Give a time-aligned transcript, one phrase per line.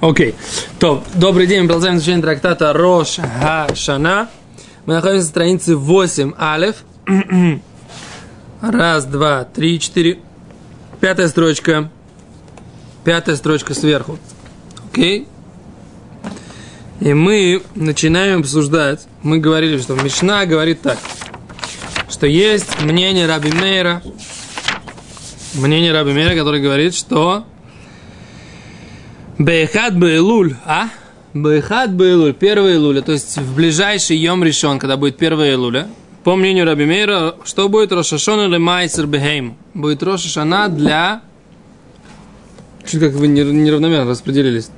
[0.00, 0.34] Окей.
[0.78, 4.28] То, добрый день, мы продолжаем изучение трактата Рош Хашана.
[4.86, 6.84] Мы находимся на странице 8 Алев.
[8.60, 10.18] Раз, два, три, четыре.
[11.00, 11.90] Пятая строчка.
[13.02, 14.18] Пятая строчка сверху.
[14.90, 15.26] Окей.
[17.00, 19.06] И мы начинаем обсуждать.
[19.22, 20.98] Мы говорили, что Мишна говорит так.
[22.10, 24.02] Что есть мнение Раби Мейра.
[25.54, 27.44] Мнение Раби Мейра, который говорит, что
[29.38, 30.88] Бейхат Бейлуль, а?
[31.32, 35.88] Бейхат Бейлуль, первый Илуля, то есть в ближайший Йом решен, когда будет первый Илуля.
[36.22, 39.56] По мнению Раби Мейра, что будет Рошашон или Майсер Бехейм?
[39.74, 41.22] Будет Рошашана для...
[42.86, 44.70] Чуть как вы неравномерно распределились.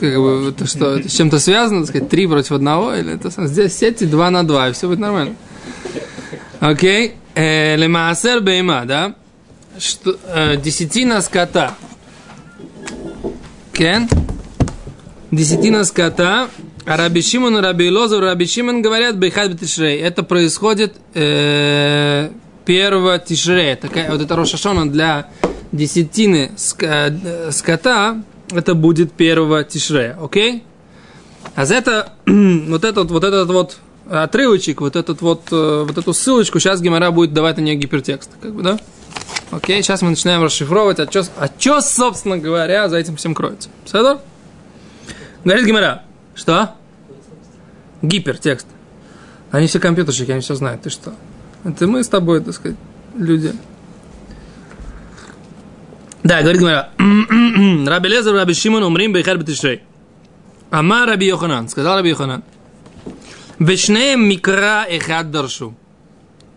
[0.00, 3.30] Как бы, это что, это с чем-то связано, так сказать, три против одного, или это
[3.46, 5.34] здесь сети два на два, и все будет нормально.
[6.60, 9.14] Окей, э, Лемаасер Бейма, да?
[9.78, 11.74] Что, э, десятина скота.
[13.76, 14.08] Кен?
[15.30, 16.48] Десятина скота.
[16.86, 19.98] А Раби Шимон Раби Лозов, Раби Шимон говорят, Бейхат Бетишрей.
[19.98, 22.30] Это происходит э,
[22.64, 23.76] первого Тишрея.
[23.76, 25.28] Такая, вот это Рошашона для
[25.72, 27.12] десятины ска,
[27.50, 30.62] скота, это будет первого Тишрея, окей?
[31.54, 33.76] А за это, вот этот вот этот вот
[34.08, 38.30] отрывочек, вот этот вот, э, вот эту ссылочку, сейчас Гимара будет давать на нее гипертекст,
[38.40, 38.78] как бы, да?
[39.50, 43.68] Окей, сейчас мы начинаем расшифровывать, а что, а что, собственно говоря, за этим всем кроется.
[43.84, 44.20] Садор?
[45.44, 46.02] Говорит Гимара.
[46.34, 46.74] Что?
[48.02, 48.66] Гипертекст.
[49.52, 50.82] Они все компьютерщики, они все знают.
[50.82, 51.14] Ты что?
[51.64, 52.76] Это мы с тобой, так сказать,
[53.16, 53.52] люди.
[56.24, 56.90] Да, говорит Гимара.
[57.88, 59.82] Раби Лезер, Раби Шимон, умрим бейхар бетишрей.
[60.70, 61.68] Ама Раби Йоханан.
[61.68, 62.42] Сказал Раби Йоханан.
[63.60, 65.74] Вешнеем микра эхад даршу.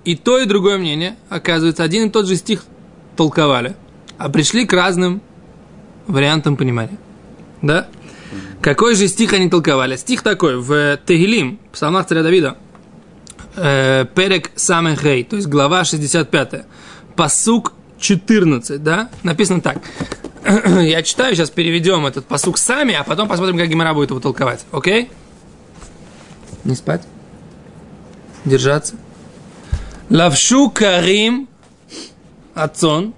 [0.03, 2.63] И то, и другое мнение, оказывается, один и тот же стих
[3.19, 3.75] толковали,
[4.17, 5.21] а пришли к разным
[6.07, 6.97] вариантам понимания.
[7.61, 7.89] Да?
[8.61, 9.97] Какой же стих они толковали?
[9.97, 12.55] Стих такой, в Тегилим, псалмах царя Давида,
[13.57, 16.63] э, Перек Самехей, то есть глава 65,
[17.17, 19.09] посук 14, да?
[19.23, 19.79] Написано так.
[20.79, 24.65] Я читаю, сейчас переведем этот посук сами, а потом посмотрим, как Гимара будет его толковать.
[24.71, 25.11] Окей?
[26.63, 27.01] Не спать?
[28.45, 28.95] Держаться?
[30.09, 31.48] Лавшу карим
[32.63, 33.13] Ацон.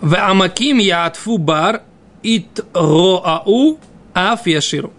[0.00, 1.82] В Амаким я атфу бар
[2.22, 3.78] ит роау
[4.14, 4.92] аф яширу.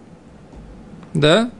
[1.14, 1.50] Да?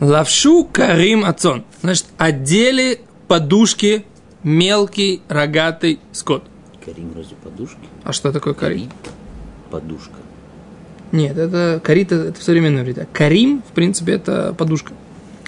[0.00, 1.64] Лавшу карим ацон.
[1.82, 4.04] Значит, одели подушки
[4.42, 6.44] мелкий рогатый скот.
[6.84, 7.78] Карим разве подушки?
[8.04, 8.90] А что такое карим?
[9.70, 10.16] Подушка.
[11.12, 12.86] Нет, это карит это, это в современном.
[13.12, 14.92] Карим, в принципе, это подушка.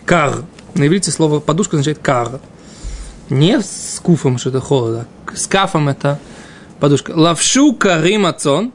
[0.05, 0.45] Кар.
[0.75, 2.41] На иврите слово подушка означает кар.
[3.31, 5.07] Не с куфом, что это холода.
[5.35, 6.19] С кафом это
[6.81, 7.12] подушка.
[7.15, 8.73] Лавшу карим ацон.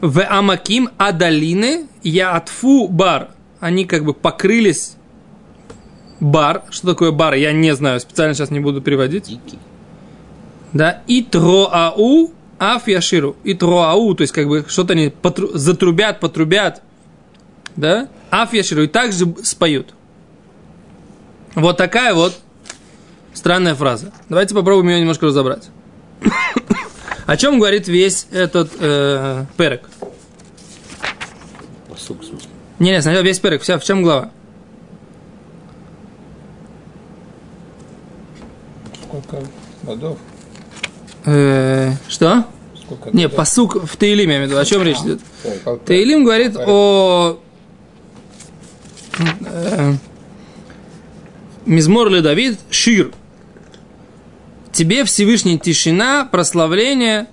[0.00, 3.30] В амаким адалины я атфу бар.
[3.58, 4.96] Они как бы покрылись
[6.20, 6.64] бар.
[6.70, 7.34] Что такое бар?
[7.34, 8.00] Я не знаю.
[8.00, 9.24] Специально сейчас не буду переводить.
[9.24, 9.58] Дикий.
[10.72, 11.02] Да.
[11.06, 13.36] И троау аф яширу.
[13.44, 14.14] И троау.
[14.14, 16.82] То есть как бы что-то они потру- затрубят, потрубят.
[17.76, 18.08] Да.
[18.30, 18.82] Аф яширу.
[18.82, 19.94] И также споют.
[21.54, 22.38] Вот такая вот
[23.38, 24.12] странная фраза.
[24.28, 25.68] Давайте попробуем ее немножко разобрать.
[27.26, 29.88] О чем говорит весь этот э, перек?
[31.88, 32.48] Посук, в смысле.
[32.78, 33.62] Не, не, сначала весь перек.
[33.62, 34.30] Вся, в чем глава?
[39.02, 39.38] Сколько
[39.82, 40.18] годов?
[41.24, 42.44] Э, что?
[42.76, 43.36] Сколько Не, годов?
[43.36, 44.60] посук в Таилиме, я имею в виду.
[44.60, 45.20] О чем речь идет?
[45.86, 47.40] Таилим говорит о
[49.18, 49.94] э,
[51.66, 53.12] Мизмор ли Давид Шир.
[54.78, 57.26] Тебе Всевышний тишина, прославление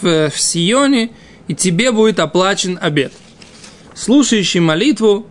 [0.00, 1.10] в, в Сионе,
[1.46, 3.12] и тебе будет оплачен обед.
[3.94, 5.26] Слушающий молитву,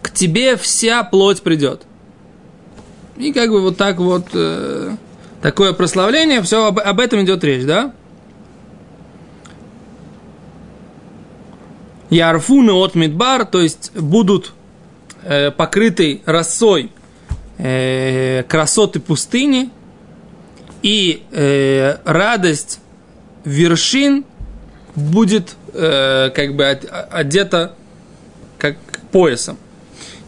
[0.00, 1.82] к тебе вся плоть придет.
[3.16, 4.94] И как бы вот так вот э,
[5.42, 7.92] такое прославление, все об, об этом идет речь, да?
[12.10, 14.52] Ярфуны от Мидбар, то есть будут
[15.24, 16.92] э, покрыты росой
[17.58, 19.72] э, красоты пустыни
[20.84, 22.78] и э, радость
[23.44, 24.24] вершин
[24.94, 27.74] будет э, как бы од- одета
[28.58, 28.76] как
[29.10, 29.56] поясом.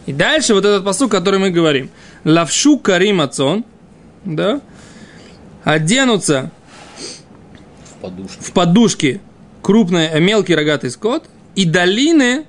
[0.07, 1.91] И дальше вот этот посуд, который мы говорим.
[2.25, 3.65] Лавшу карим ацон,
[4.25, 4.61] да,
[5.63, 6.51] оденутся
[7.85, 8.41] В подушке.
[8.41, 9.21] в подушки
[9.63, 11.25] крупный, э, мелкий рогатый скот,
[11.55, 12.45] и долины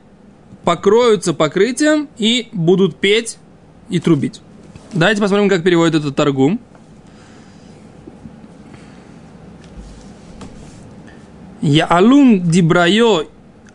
[0.64, 3.38] покроются покрытием и будут петь
[3.90, 4.40] и трубить.
[4.94, 6.60] Давайте посмотрим, как переводит этот торгум.
[11.62, 13.26] Яалун дибрайо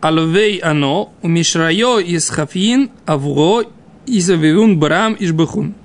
[0.01, 3.63] алвей ано, умишрайо исхафин авро,
[4.05, 5.75] изавивун барам ишбахун.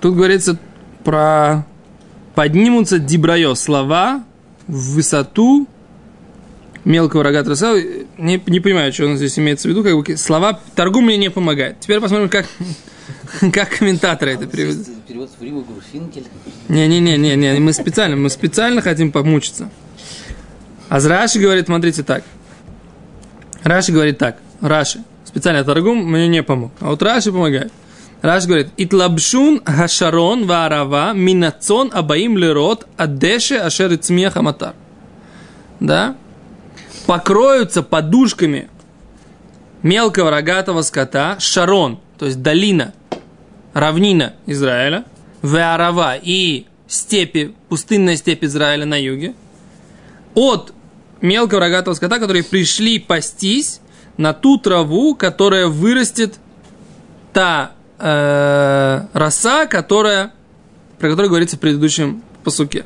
[0.00, 0.58] Тут говорится
[1.04, 1.66] про
[2.34, 4.24] поднимутся дибрайо слова
[4.66, 5.66] в высоту
[6.84, 7.78] мелкого рогатого сала.
[8.18, 9.82] Не, не понимаю, что он здесь имеется в виду.
[9.82, 11.80] Как бы, слова торгум мне не помогает.
[11.80, 12.46] Теперь посмотрим, как,
[13.52, 14.88] как комментаторы это переводят.
[15.14, 16.24] Перевод в Риму Финкель.
[16.68, 19.70] Не-не-не, не, мы специально, мы специально хотим помучиться.
[20.88, 22.24] А Раши говорит, смотрите так.
[23.62, 24.38] Раши говорит так.
[24.60, 25.04] Раши.
[25.24, 26.72] Специально торгум мне не помог.
[26.80, 27.72] А вот Раши помогает.
[28.22, 34.74] Раши говорит, Итлабшун хашарон варава минацон абаим лерот адеше ашер ицмех аматар.
[35.78, 36.16] Да?
[37.06, 38.68] Покроются подушками
[39.80, 42.94] мелкого рогатого скота Шарон, то есть долина,
[43.74, 45.04] равнина Израиля,
[45.42, 49.34] Веарава и степи, пустынная степь Израиля на юге,
[50.34, 50.72] от
[51.20, 53.80] мелкого рогатого скота, которые пришли пастись
[54.16, 56.38] на ту траву, которая вырастет
[57.32, 60.32] та э, роса, которая,
[60.98, 62.84] про которую говорится в предыдущем посуке.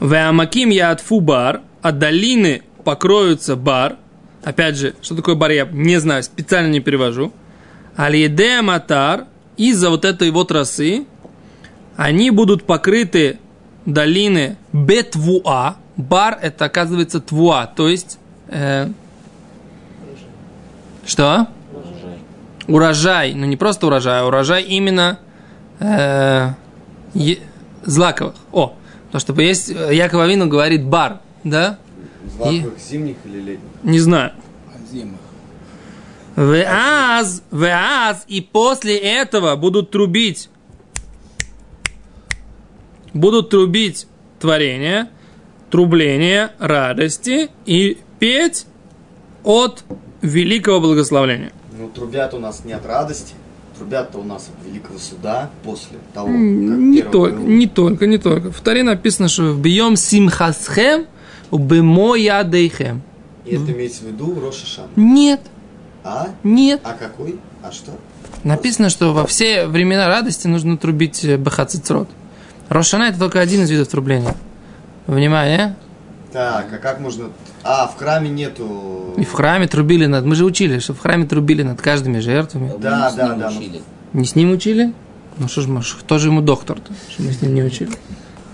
[0.00, 3.96] Веамаким яатфу бар, а долины покроются бар.
[4.44, 7.32] Опять же, что такое бар, я не знаю, специально не перевожу.
[7.96, 9.26] Алиеде матар,
[9.60, 11.04] из-за вот этой вот росы,
[11.96, 13.38] они будут покрыты
[13.84, 15.76] долины бетвуа.
[15.96, 18.18] Бар это оказывается твуа, то есть
[18.48, 18.88] э,
[21.04, 21.48] что?
[21.74, 22.18] Урожай.
[22.68, 25.18] урожай, ну не просто урожай, а урожай именно
[25.78, 26.52] э,
[27.12, 27.40] е-
[27.84, 28.36] злаковых.
[28.52, 28.76] О,
[29.12, 31.78] то что есть, Яков Авину говорит бар, да?
[32.34, 33.68] Злаковых зимних или летних?
[33.82, 34.32] Не знаю.
[34.90, 35.20] Зимах.
[36.36, 40.48] Веаз, веаз, и после этого будут трубить,
[43.12, 44.06] будут трубить
[44.38, 45.08] творение,
[45.70, 48.66] трубление радости и петь
[49.44, 49.84] от
[50.22, 51.52] великого благословления.
[51.78, 53.34] Ну, трубят у нас не от радости,
[53.78, 57.46] трубят-то у нас от великого суда после того, как Не только, был.
[57.46, 58.52] не только, не только.
[58.52, 61.06] В Таре написано, что бьем симхасхем,
[61.50, 63.02] бемоядейхем.
[63.46, 64.88] И это имеется в виду Роша Шана.
[64.96, 65.40] Нет,
[66.02, 66.28] А?
[66.42, 66.80] нет.
[66.84, 67.38] А какой?
[67.62, 67.92] А что?
[68.44, 72.08] Написано, что во все времена радости нужно трубить э, бахацицрот.
[72.68, 74.34] Рошана это только один из видов трубления.
[75.06, 75.76] Внимание.
[76.32, 77.26] Так, а как можно...
[77.62, 79.14] А, в храме нету...
[79.16, 80.24] И в храме трубили над...
[80.24, 82.72] Мы же учили, что в храме трубили над каждыми жертвами.
[82.78, 83.82] Да, с да, ним да, ну- учили.
[84.12, 84.92] Не с ним учили?
[85.38, 87.90] Ну что ж, кто же ему доктор-то, что мы с ним не учили?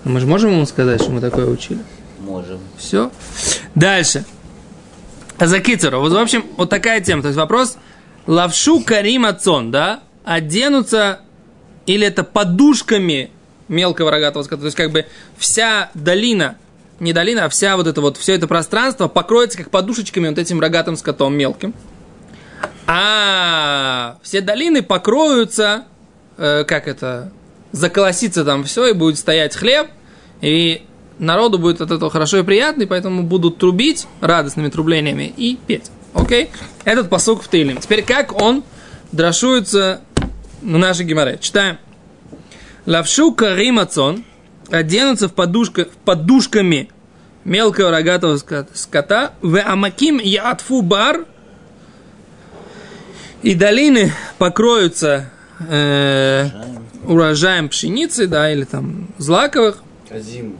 [0.03, 1.79] Ну, мы же можем ему сказать, что мы такое учили?
[2.19, 2.59] Можем.
[2.77, 3.11] Все.
[3.75, 4.25] Дальше.
[5.39, 5.99] За Кицеру.
[5.99, 7.21] Вот, в общем, вот такая тема.
[7.21, 7.77] То есть вопрос.
[8.25, 10.01] Лавшу карим ацон, да?
[10.25, 11.21] Оденутся
[11.85, 13.31] или это подушками
[13.67, 14.61] мелкого рогатого скота.
[14.61, 15.05] То есть как бы
[15.37, 16.57] вся долина,
[16.99, 20.59] не долина, а вся вот это вот, все это пространство покроется как подушечками вот этим
[20.59, 21.73] рогатым скотом мелким.
[22.85, 25.85] А все долины покроются,
[26.37, 27.31] э, как это,
[27.71, 29.87] заколосится там все, и будет стоять хлеб,
[30.41, 30.85] и
[31.19, 35.91] народу будет от этого хорошо и приятно, и поэтому будут трубить радостными трублениями и петь.
[36.13, 36.49] Окей?
[36.83, 37.77] Этот посок в Тейлим.
[37.77, 38.63] Теперь как он
[39.11, 40.01] дрошуется
[40.61, 41.37] в нашей геморе?
[41.39, 41.77] Читаем.
[42.85, 44.23] Лавшу каримацон
[44.69, 46.89] оденутся в, подушка, в подушками
[47.43, 51.25] мелкого рогатого скота, в амаким яатфу бар,
[53.43, 56.49] и долины покроются э,
[57.05, 60.57] урожаем пшеницы, да, или там злаковых, Азим.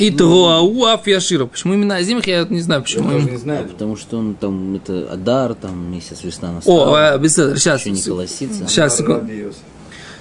[0.00, 1.46] И труау афьяширу.
[1.46, 3.10] Почему именно Азимах, я не знаю, Я почему.
[3.10, 3.68] тоже не знаю.
[3.68, 6.94] Потому что он там, это Адар, там месяц весна настал.
[6.94, 8.66] О, без- сейчас, Еще не колосится.
[8.68, 9.26] сейчас, секунду.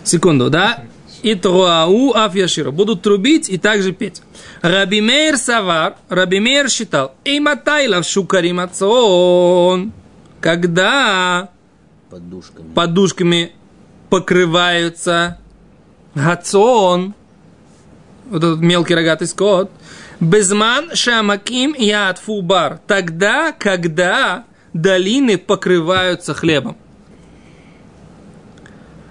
[0.04, 0.84] Секунду, да?
[1.22, 2.72] И труау афьяширу.
[2.72, 4.22] Будут трубить и также петь.
[4.62, 9.92] Раби Мейр Савар, Раби Мейр считал, и матайлав шукаримацон.
[10.40, 11.50] Когда
[12.10, 12.74] Подушками.
[12.74, 13.52] подушками
[14.10, 15.38] покрываются
[16.16, 17.14] гацон,
[18.30, 19.72] вот этот мелкий рогатый скот,
[20.20, 26.78] безман шамаким и атфубар, тогда, когда долины покрываются хлебом.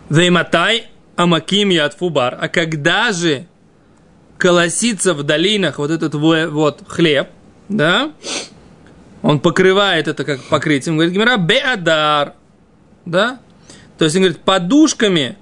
[0.08, 3.46] Вейматай амаким и атфубар, а когда же
[4.38, 7.28] колосится в долинах вот этот во- вот хлеб,
[7.68, 8.12] да,
[9.22, 12.34] он покрывает это как покрытием, говорит Гимера, беадар,
[13.04, 13.40] да?
[13.98, 15.36] То есть он говорит, подушками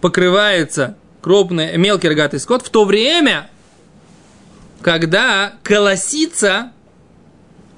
[0.00, 3.48] покрывается крупный, мелкий рогатый скот в то время,
[4.82, 6.70] когда колосится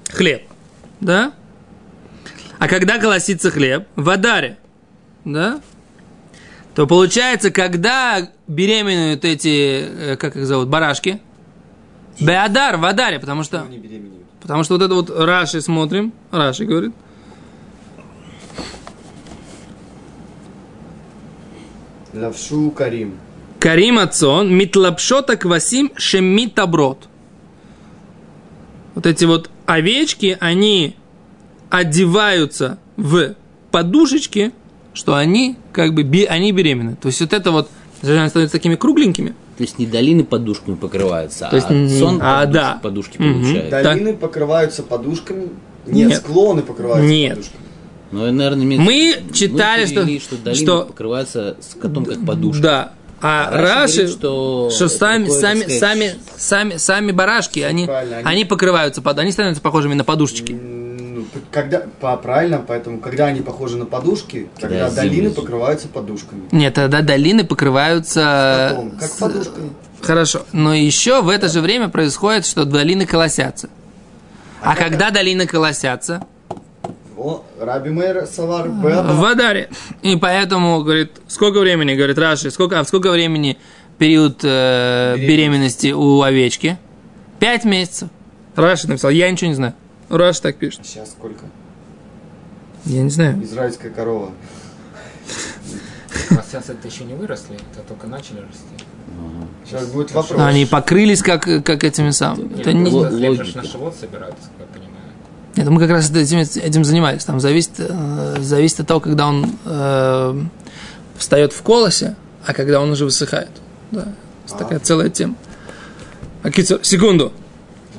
[0.09, 0.43] хлеб,
[0.99, 1.31] да?
[2.59, 3.87] А когда колосится хлеб?
[3.95, 4.57] В Адаре,
[5.23, 5.61] да?
[6.75, 11.21] То получается, когда беременеют эти, э, как их зовут, барашки,
[12.19, 13.65] Беадар, в Адаре, потому что,
[14.41, 16.93] потому что вот это вот Раши смотрим, Раши говорит,
[22.13, 23.17] Лавшу Карим.
[23.59, 27.07] Карим Ацон, Митлапшота Квасим Шемитаброд.
[28.95, 30.95] Вот эти вот овечки, они
[31.69, 33.35] одеваются в
[33.71, 34.51] подушечки,
[34.93, 36.95] что они как бы они беременны.
[36.95, 37.69] То есть вот это вот,
[38.01, 39.29] они становятся такими кругленькими.
[39.57, 42.79] То есть не долины подушками покрываются, То есть, а сон а, подуш- да.
[42.81, 43.33] подушки Мгм.
[43.41, 43.69] получают.
[43.71, 45.49] Долины покрываются подушками.
[45.87, 46.17] Нет, Нет.
[46.19, 47.31] склоны покрываются Нет.
[47.37, 47.63] подушками.
[48.11, 52.61] Ну, наверное, Мы читали, что- перевели, что долины что- покрываются с котом как подушка.
[52.61, 52.93] Да.
[53.21, 57.87] А Раши Раши, говорит, что что, это сами, сами, сказать, сами, сами, сами барашки, они,
[57.87, 60.51] они, они- покрываются под, они становятся похожими на подушечки.
[60.51, 65.37] Ну, когда, по, правильно, поэтому, когда они похожи на подушки, тогда зимний долины зуб.
[65.37, 66.43] покрываются подушками.
[66.51, 68.69] Нет, тогда долины покрываются...
[68.75, 69.69] Потом, как с- подушками.
[70.01, 70.43] Хорошо.
[70.51, 73.69] Но еще в это же время происходит, что долины колосятся.
[74.61, 76.23] А, как- когда долины колосятся?
[77.17, 79.13] О, Раби Мейр Савар Беата.
[79.13, 79.69] В Адаре.
[80.03, 83.57] И поэтому, говорит, сколько времени, говорит Раши, сколько, а сколько времени
[83.97, 85.27] период э, Беременности.
[85.27, 86.77] беременности у овечки?
[87.39, 88.09] Пять месяцев.
[88.55, 89.73] Раши написал, я ничего не знаю.
[90.09, 90.85] Раши так пишет.
[90.85, 91.45] Сейчас сколько?
[92.85, 93.43] Я не знаю.
[93.43, 94.31] Израильская корова.
[96.49, 98.85] Сейчас это еще не выросли, это только начали расти.
[99.65, 100.39] Сейчас будет вопрос.
[100.39, 102.59] Они покрылись как, как этими самыми.
[102.59, 103.57] Это не- логика.
[103.57, 104.86] на живот собираются, как я понимаю.
[105.57, 107.25] Это мы как раз этим, этим занимались.
[107.25, 110.43] Там зависит, э, зависит от того, когда он э,
[111.17, 113.49] встает в колосе, а когда он уже высыхает.
[113.91, 114.13] Да.
[114.45, 115.35] Это такая целая тема.
[116.43, 117.33] А, кицур, секунду.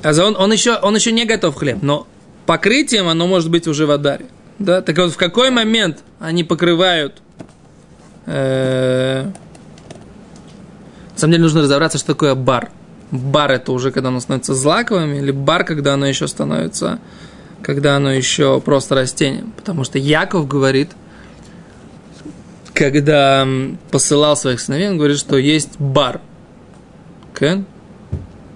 [0.01, 2.07] А он, он, еще, он еще не готов хлеб, но
[2.45, 4.27] покрытием оно может быть уже в Адаре.
[4.57, 4.81] Да?
[4.81, 7.21] Так вот, в какой момент они покрывают...
[8.25, 9.25] э,
[11.13, 12.71] на самом деле нужно разобраться, что такое бар.
[13.11, 16.99] Бар это уже когда оно становится злаковым, или бар, когда оно еще становится,
[17.61, 19.51] когда оно еще просто растением.
[19.55, 20.91] Потому что Яков говорит,
[22.73, 23.47] когда
[23.91, 26.21] посылал своих сыновей, он говорит, что есть бар.
[27.37, 27.65] Кен?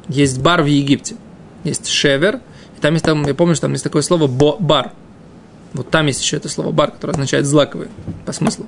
[0.07, 1.15] Есть бар в Египте.
[1.63, 2.39] Есть шевер.
[2.77, 4.91] И там есть, там, я помню, что там есть такое слово бар.
[5.73, 7.87] Вот там есть еще это слово бар, которое означает злаковый
[8.25, 8.67] по смыслу.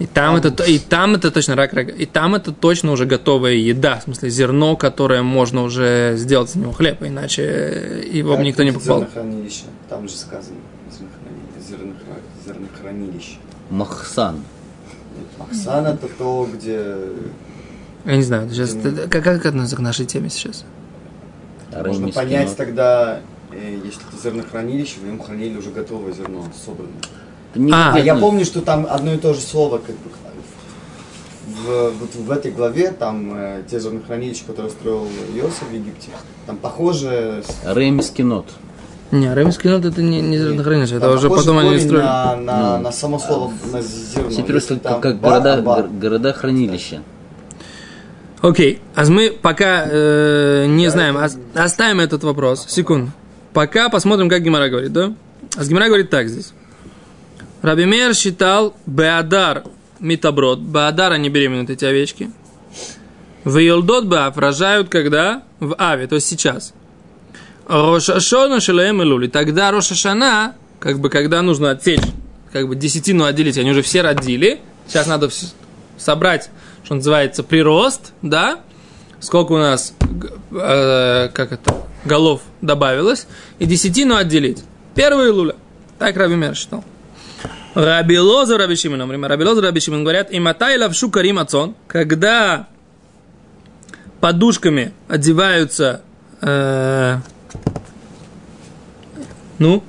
[0.00, 1.92] И там, это, то- и там это точно рак рага.
[1.92, 3.98] И там это точно уже готовая еда.
[4.00, 8.72] В смысле, зерно, которое можно уже сделать из него хлеб, иначе его бы никто не
[8.72, 9.00] покупал.
[9.00, 9.64] Зернохранилище.
[9.88, 10.56] Там же сказано.
[10.90, 13.36] зернохрани- зернохра- Зернохранилище.
[13.70, 14.36] Махсан.
[14.36, 16.82] Нет, Махсан это то, где...
[18.06, 20.64] Я не знаю, сейчас, это- как, как относится к нашей теме сейчас?
[21.84, 23.20] Можно понять тогда,
[23.52, 26.94] э, если это зернохранилище, в нем хранили уже готовое зерно, собранное.
[27.50, 28.20] Это не А, я видно.
[28.20, 30.10] помню, что там одно и то же слово, как бы,
[31.66, 36.08] в, вот в этой главе, там э, те зернохранилища, которые строил Иосиф в Египте,
[36.46, 37.42] там похоже...
[37.64, 38.46] Арамейский нот.
[39.10, 42.04] Не, ремский нот это не, не зернохранилище, это уже потом они строили.
[42.04, 42.82] На, на, Ну.
[42.84, 44.30] на само слово, на зерно.
[44.60, 45.88] Все там как, как города, бар.
[45.88, 47.02] города-хранилища.
[48.40, 52.64] Окей, а мы пока э, не знаем, ос- оставим этот вопрос.
[52.68, 53.10] Секунду.
[53.52, 55.12] Пока посмотрим, как Гимара говорит, да?
[55.56, 56.52] А Гимара говорит так здесь.
[57.62, 59.64] Рабимер считал Беадар
[59.98, 60.60] Митаброд.
[60.60, 62.30] Беадар они беременны, эти овечки.
[63.44, 65.42] В Йолдот Беав рожают когда?
[65.60, 66.72] В Аве, то есть сейчас.
[67.66, 69.28] Рошашона Шалаем и Лули.
[69.28, 72.00] Тогда Рошашана, как бы когда нужно отсечь,
[72.52, 74.60] как бы десятину отделить, они уже все родили.
[74.88, 75.28] Сейчас надо
[75.98, 76.50] собрать,
[76.82, 78.60] что называется, прирост, да?
[79.20, 79.94] Сколько у нас,
[80.50, 83.26] э, как это, голов добавилось,
[83.58, 84.64] и десятину отделить.
[84.94, 85.56] Первый Луля.
[85.98, 86.82] Так Раби Мер считал.
[87.74, 91.38] Раби Лоза, Раби Шимон, Раби говорят, и матай лавшу карим
[91.86, 92.66] когда
[94.20, 96.02] подушками одеваются,
[96.40, 97.18] э,
[99.58, 99.84] ну,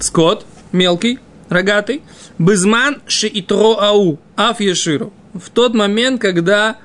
[0.00, 2.02] скот мелкий, рогатый,
[2.38, 5.12] бызман шиитро ау, аф еширу.
[5.32, 6.76] В тот момент, когда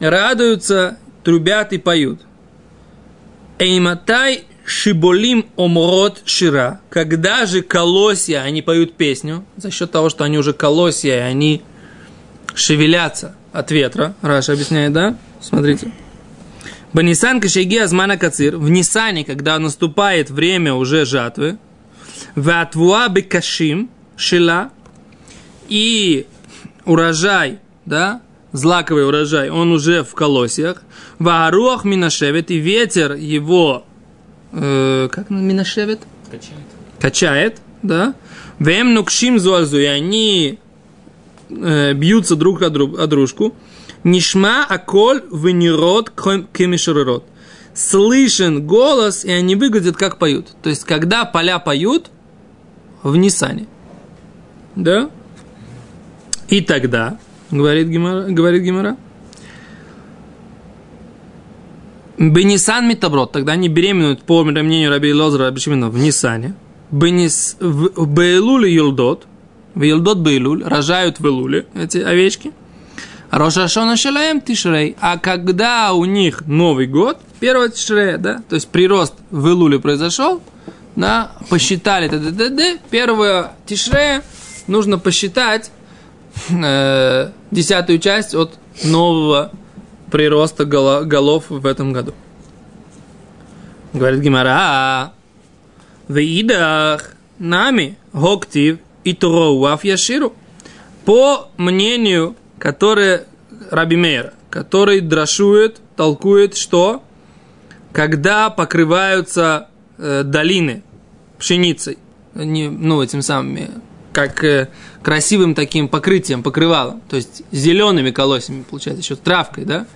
[0.00, 2.20] радуются, трубят и поют.
[3.58, 6.80] Эйматай шиболим омрот шира.
[6.90, 11.62] Когда же колосья, они поют песню, за счет того, что они уже колосья, и они
[12.54, 14.14] шевелятся от ветра.
[14.22, 15.16] Раша объясняет, да?
[15.40, 15.92] Смотрите.
[16.92, 18.56] Банисан кашеги азмана кацир.
[18.56, 21.58] В Нисане, когда наступает время уже жатвы,
[22.34, 24.70] ватвуа бекашим шила
[25.68, 26.26] и
[26.84, 30.82] урожай, да, злаковый урожай, он уже в колосьях.
[31.18, 33.86] Вааруах минашевет и ветер его,
[34.52, 36.00] э, как минашевет?
[36.30, 36.60] Качает.
[37.00, 38.14] качает, да,
[38.58, 40.58] вем нукшим зуазу, и они
[41.48, 43.54] э, бьются друг о, друг, о дружку,
[44.04, 47.24] нишма аколь венерот кемишерот.
[47.74, 50.48] слышен голос, и они выглядят как поют.
[50.62, 52.10] То есть, когда поля поют
[53.02, 53.66] в Нисане.
[54.76, 55.10] Да?
[56.48, 57.18] И тогда,
[57.50, 58.96] говорит Гимара, говорит Гимара,
[62.20, 66.54] Бенисан Митаброд, тогда они беременеют, по мнению Раби Лозера Раби Шимона, в Нисане.
[66.90, 69.26] Бенис, в Бейлуле Юлдот,
[69.74, 72.52] в Юлдот Бейлуль, рожают в Илуле эти овечки.
[73.30, 74.96] Рошашона Шалаем Тишрей.
[75.00, 80.42] А когда у них Новый год, первого Тишрея, да, то есть прирост в Илуле произошел,
[80.96, 84.22] да, посчитали, т -д -д -д, первого Тишрея
[84.66, 85.70] нужно посчитать
[86.50, 89.52] э, десятую часть от нового
[90.10, 92.14] прироста голо- голов в этом году.
[93.92, 95.12] Говорит Гимара,
[96.08, 100.34] в идах нами гоктив и троуав яширу.
[101.04, 103.26] По мнению, которое
[103.70, 107.02] Раби Мейра, который драшует, толкует, что
[107.92, 110.82] когда покрываются э, долины
[111.38, 111.98] пшеницей,
[112.34, 114.68] не, ну, этим самым, как э,
[115.02, 119.86] красивым таким покрытием, покрывалом, то есть зелеными колосьями, получается, еще травкой, да,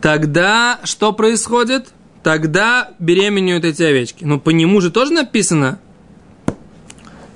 [0.00, 1.92] тогда что происходит?
[2.22, 4.24] Тогда беременеют эти овечки.
[4.24, 5.78] Но по нему же тоже написано,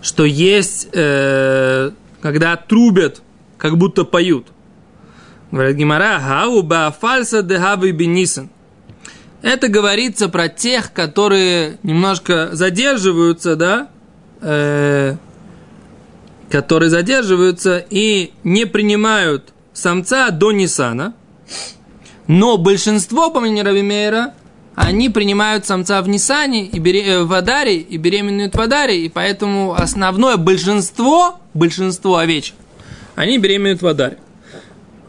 [0.03, 1.91] что есть, э,
[2.21, 3.23] когда трубят,
[3.57, 4.49] как будто поют.
[5.51, 7.59] Говорит Гимара, хау фальса де
[7.93, 8.51] бенисен.
[9.43, 13.89] Это говорится про тех, которые немножко задерживаются, да,
[14.43, 15.17] э,
[16.51, 21.15] которые задерживаются и не принимают самца до Нисана.
[22.31, 24.35] Но большинство, по мнению Раби Мейера,
[24.77, 29.09] они принимают самца в Нисане, и бере, э, в Адаре, и беременную в Адаре, и
[29.09, 32.55] поэтому основное большинство, большинство овечек,
[33.17, 34.19] они беременеют в Адаре.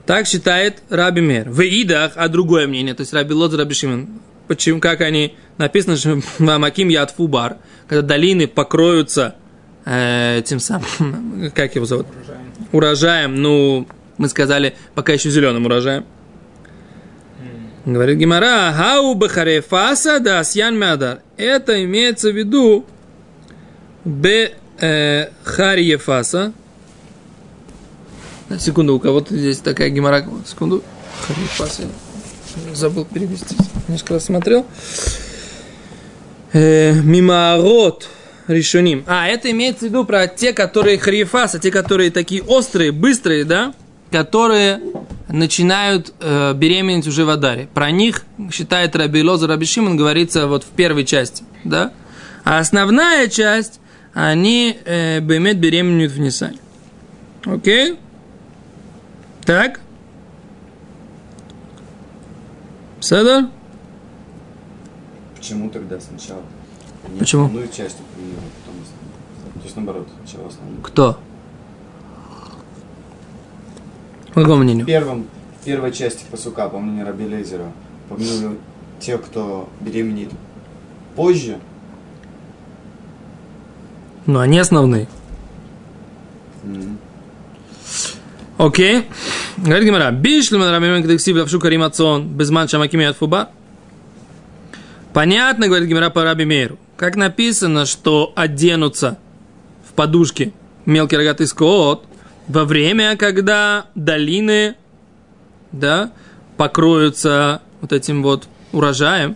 [0.08, 1.48] Так считает Раби Мейер.
[1.48, 4.08] В Идах, а другое мнение, то есть Раби Лот, Раби Шимон.
[4.48, 9.36] Почему, как они, написано, что Маким Яд Фубар, когда долины покроются
[9.86, 12.08] э, тем самым, как его зовут?
[12.08, 12.70] Урожаем.
[12.72, 16.04] Урожаем, ну, мы сказали, пока еще зеленым урожаем.
[17.86, 21.22] Говорит Гимара, хау бахарефаса да сьян мядар.
[21.38, 22.86] Это имеется в виду
[24.06, 25.30] бе э,
[28.60, 30.26] секунду, у кого-то здесь такая гемора.
[30.46, 30.84] Секунду.
[31.28, 31.84] Харьефаса.
[32.74, 33.56] Забыл перевести.
[33.88, 34.66] Несколько раз смотрел.
[36.54, 38.10] Э, мимаарот
[38.48, 39.06] решуним.
[39.08, 43.74] А, это имеется в виду про те, которые харьефаса, те, которые такие острые, быстрые, да?
[44.12, 44.82] Которые
[45.32, 47.68] начинают э, беременеть уже в Адаре.
[47.74, 51.94] Про них, считает Раби Лоза Раби Шимон, говорится вот в первой части, да?
[52.44, 53.80] А основная часть,
[54.14, 56.58] они э, бемет беременеют в Нисане.
[57.46, 57.98] Окей?
[59.46, 59.80] Так?
[63.00, 63.46] Седор?
[65.36, 66.44] Почему тогда сначала?
[67.18, 67.46] Почему?
[67.46, 69.54] Основную часть приняли, потом основную.
[69.56, 70.82] То есть наоборот, сначала основную.
[70.82, 71.20] Кто?
[74.34, 74.86] По какому мнению?
[74.86, 77.72] В первой части посука, по мнению Раби Лезера,
[78.10, 78.58] по мнению
[79.00, 80.32] тех, кто беременеет
[81.16, 81.58] позже,
[84.26, 85.08] Ну, они основные.
[88.58, 89.08] Окей.
[89.58, 90.12] Говорит Гимара.
[90.12, 93.50] Бишлем рабимен кдексив лавшу каримацон безман шамакими от фуба.
[95.14, 96.78] Понятно, говорит Гимара по Раби Мейру.
[96.96, 99.18] Как написано, что оденутся
[99.90, 100.54] в подушки
[100.86, 102.06] мелкий рогатый скот
[102.52, 104.76] во время, когда долины,
[105.72, 106.12] да,
[106.58, 109.36] покроются вот этим вот урожаем.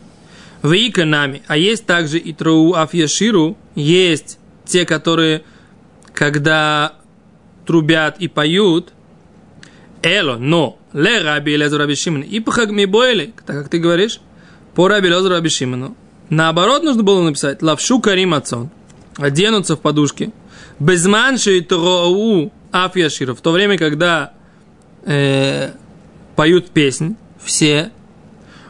[0.61, 0.73] В
[1.05, 1.43] нами.
[1.47, 5.43] А есть также и тру афьяширу, есть те, которые,
[6.13, 6.93] когда
[7.65, 8.91] трубят и поют,
[10.01, 14.19] Эло, но, ле раби Элезу раби Шимон, и пхаг ми бойли, так как ты говоришь,
[14.73, 15.95] по раби Элезу раби Шимону.
[16.29, 18.71] Наоборот, нужно было написать, лавшу карим отцон,
[19.17, 20.31] оденутся в подушки,
[20.79, 21.61] безманши
[22.83, 24.33] афьяшира, в то время, когда
[25.05, 25.71] э,
[26.35, 27.91] поют песнь, все,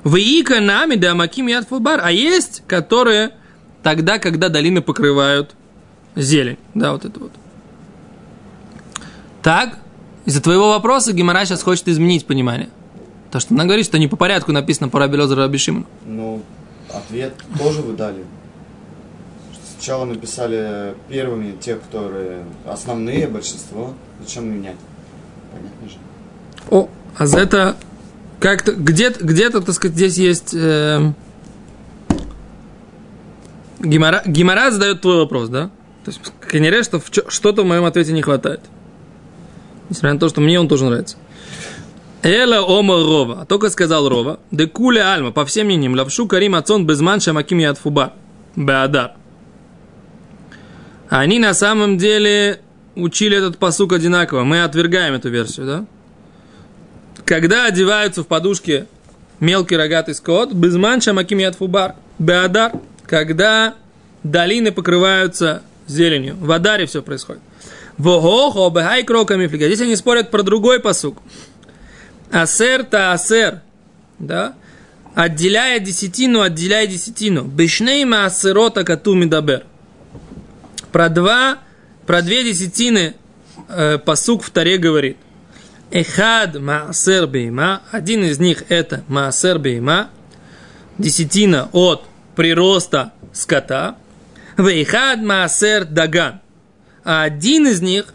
[0.03, 3.31] в ика нами да маким яд фубар, а есть, которые
[3.81, 5.55] тогда, когда долины покрывают
[6.15, 7.31] зелень, да, вот это вот.
[9.41, 9.77] Так,
[10.25, 12.69] из-за твоего вопроса Гимара сейчас хочет изменить понимание.
[13.31, 15.85] То, что она говорит, что не по порядку написано по Раби Лозеру Раби Шимону.
[16.05, 16.43] ну,
[16.91, 18.25] ответ тоже вы дали.
[19.85, 23.93] Сначала написали первыми те, которые основные, большинство.
[24.19, 24.77] Зачем менять?
[25.53, 25.97] Понятно же.
[26.71, 27.75] О, а за это
[28.39, 31.11] как-то где-то, где-то, так сказать, здесь есть э,
[33.79, 35.69] Гимара, Гимара задает твой вопрос, да?
[36.03, 38.61] То есть, конечно, что в что-то в моем ответе не хватает.
[39.89, 41.17] Несмотря на то, что мне он тоже нравится.
[42.23, 43.45] Эла ома рова.
[43.45, 44.39] Только сказал рова.
[44.49, 45.31] Де куле альма.
[45.31, 45.93] По всем мнениям.
[45.93, 48.13] Лапшу карим ацон безман шамаким ядфуба.
[48.55, 49.11] Беадар.
[51.09, 52.59] Они на самом деле
[52.95, 54.43] учили этот посук одинаково.
[54.43, 55.85] Мы отвергаем эту версию, да?
[57.25, 58.87] Когда одеваются в подушки
[59.39, 61.95] мелкий рогатый скот, безман шамаким ядфубар.
[62.19, 62.71] Беадар.
[63.05, 63.75] Когда
[64.23, 66.35] долины покрываются зеленью.
[66.39, 67.41] В Адаре все происходит.
[67.97, 69.67] Вогохо, бехай кроками флига.
[69.67, 71.17] Здесь они спорят про другой посук.
[72.31, 73.61] Асер та асер.
[74.19, 74.53] Да?
[75.13, 77.43] Отделяя десятину, отделяя десятину.
[77.43, 79.63] Бешнейма асерота кату мидабер.
[80.95, 81.59] Про два,
[82.05, 83.15] про две десятины
[83.67, 85.17] э, посук в таре говорит.
[85.91, 87.81] Эхад маасер бейма.
[87.91, 90.09] Один из них это маасер бейма.
[90.97, 92.05] Десятина от
[92.37, 93.97] прироста скота.
[94.55, 96.39] Вейхад маасер даган.
[97.03, 98.13] А один из них,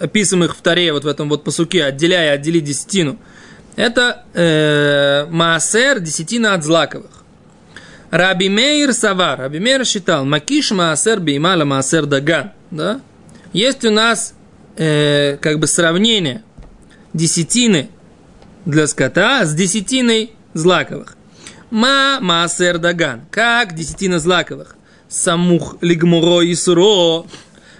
[0.00, 3.20] описанных в Таре, вот в этом вот посуке, отделяя, отделить десятину,
[3.76, 7.22] это э, маасер, десятина от злаковых.
[8.10, 12.52] Раби Мейр Савар, Раби Мейр считал, макиш маасер беймала маасер даган.
[12.70, 13.00] Да?
[13.52, 14.34] Есть у нас
[14.76, 16.42] э, как бы сравнение
[17.12, 17.88] десятины
[18.64, 21.16] для скота с десятиной злаковых.
[21.70, 23.22] Ма маасер даган.
[23.30, 24.76] Как десятина злаковых?
[25.08, 27.26] Самух лигмуро и суро.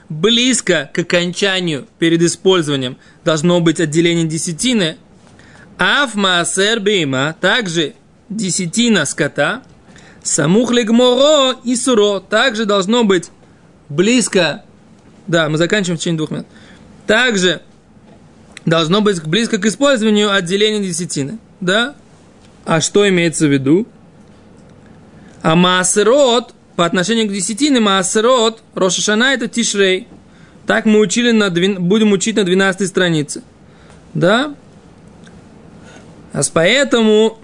[0.08, 4.96] Близко к окончанию перед использованием должно быть отделение десятины.
[5.78, 7.36] Аф маасер бейма.
[7.40, 7.94] Также
[8.28, 9.62] десятина скота.
[10.26, 12.18] Самух лигмуро и суро.
[12.18, 13.30] Также должно быть
[13.88, 14.64] близко.
[15.28, 16.46] Да, мы заканчиваем в течение двух минут.
[17.06, 17.62] Также
[18.64, 21.38] должно быть близко к использованию отделения десятины.
[21.60, 21.94] Да?
[22.64, 23.86] А что имеется в виду?
[25.42, 30.08] А маасерот, по отношению к десятине, маасерот, Рошашана это Тишрей.
[30.66, 33.44] Так мы учили на, будем учить на 12 странице.
[34.12, 34.56] Да?
[36.32, 37.38] А поэтому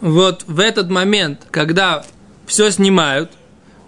[0.00, 2.02] вот в этот момент, когда
[2.52, 3.30] все снимают,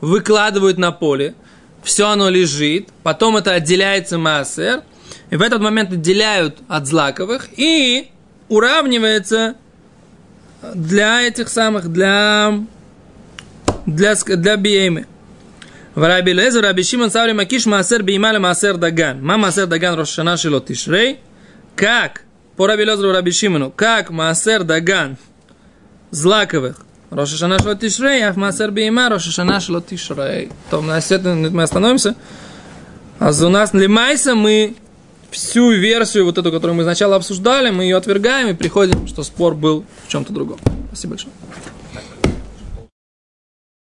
[0.01, 1.35] выкладывают на поле,
[1.83, 4.85] все оно лежит, потом это отделяется маасер,
[5.29, 8.09] и в этот момент отделяют от злаковых, и
[8.49, 9.57] уравнивается
[10.75, 12.59] для этих самых, для,
[13.85, 15.09] для, для биемы.
[15.95, 19.23] В Раби Лезер, Раби Шимон Саври Макиш Маасер Беймаля Маасер Даган.
[19.23, 21.21] Ма Маасер Даган Рошана Шило Тишрей.
[21.77, 22.23] Как,
[22.57, 25.19] по Раби Лезеру Раби Шимону, как Маасер Даган
[26.11, 30.51] злаковых Рошашана Шило Тишрей, а Маасер Бейма Рошашана Шило Тишрей.
[30.71, 32.17] То на этом мы остановимся.
[33.21, 34.75] А у нас Лимайса мы
[35.31, 39.55] всю версию, вот эту, которую мы сначала обсуждали, мы ее отвергаем и приходим, что спор
[39.55, 40.59] был в чем-то другом.
[40.89, 41.33] Спасибо большое.